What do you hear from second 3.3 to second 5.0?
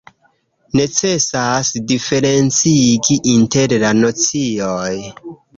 inter la nocioj.